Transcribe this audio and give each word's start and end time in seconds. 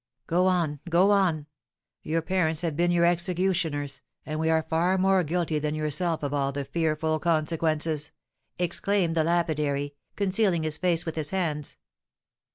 "Go 0.25 0.47
on, 0.47 0.79
go 0.89 1.11
on; 1.11 1.45
your 2.01 2.23
parents 2.23 2.61
have 2.61 2.75
been 2.75 2.89
your 2.89 3.05
executioners, 3.05 4.01
and 4.25 4.39
we 4.39 4.49
are 4.49 4.63
far 4.63 4.97
more 4.97 5.23
guilty 5.23 5.59
than 5.59 5.75
yourself 5.75 6.23
of 6.23 6.33
all 6.33 6.51
the 6.51 6.65
fearful 6.65 7.19
consequences!" 7.19 8.11
exclaimed 8.57 9.13
the 9.13 9.23
lapidary, 9.23 9.93
concealing 10.15 10.63
his 10.63 10.77
face 10.77 11.05
with 11.05 11.15
his 11.15 11.29
hands. 11.29 11.77